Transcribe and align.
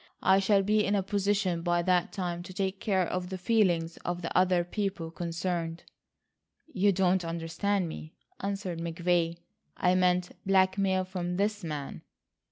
I 0.23 0.39
shall 0.39 0.63
be 0.63 0.83
in 0.83 0.95
a 0.95 1.03
position 1.03 1.61
by 1.61 1.83
that 1.83 2.11
time 2.11 2.41
to 2.41 2.53
take 2.55 2.79
care 2.79 3.05
of 3.07 3.29
the 3.29 3.37
feelings 3.37 3.97
of 3.97 4.23
the 4.23 4.35
other 4.35 4.63
people 4.63 5.11
concerned." 5.11 5.83
"You 6.65 6.91
don't 6.91 7.23
understand 7.23 7.87
me," 7.87 8.15
answered 8.39 8.79
McVay; 8.79 9.37
"I 9.77 9.93
meant 9.93 10.31
blackmail 10.43 11.03
from 11.05 11.37
this 11.37 11.63
man." 11.63 12.01